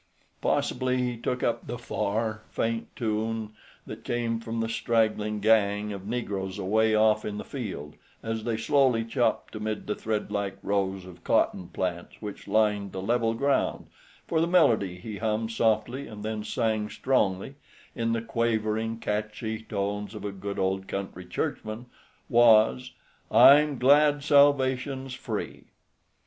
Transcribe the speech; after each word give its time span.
Possibly 0.41 0.97
he 1.03 1.15
took 1.15 1.43
up 1.43 1.67
the 1.67 1.77
far, 1.77 2.41
faint 2.49 2.87
tune 2.95 3.53
that 3.85 4.03
came 4.03 4.39
from 4.39 4.59
the 4.59 4.67
straggling 4.67 5.39
gang 5.41 5.93
of 5.93 6.07
negroes 6.07 6.57
away 6.57 6.95
off 6.95 7.23
in 7.23 7.37
the 7.37 7.45
field, 7.45 7.93
as 8.23 8.43
they 8.43 8.57
slowly 8.57 9.05
chopped 9.05 9.55
amid 9.55 9.85
the 9.85 9.93
threadlike 9.93 10.57
rows 10.63 11.05
of 11.05 11.23
cotton 11.23 11.67
plants 11.67 12.15
which 12.19 12.47
lined 12.47 12.93
the 12.93 12.99
level 13.03 13.35
ground, 13.35 13.85
for 14.27 14.41
the 14.41 14.47
melody 14.47 14.97
he 14.97 15.17
hummed 15.17 15.51
softly 15.51 16.07
and 16.07 16.23
then 16.25 16.43
sang 16.43 16.89
strongly, 16.89 17.53
in 17.93 18.11
the 18.11 18.23
quavering, 18.23 18.97
catchy 18.97 19.61
tones 19.61 20.15
of 20.15 20.25
a 20.25 20.31
good 20.31 20.57
old 20.57 20.87
country 20.87 21.27
churchman, 21.27 21.85
was 22.27 22.89
"I'm 23.29 23.77
glad 23.77 24.23
salvation's 24.23 25.13
free." 25.13 25.65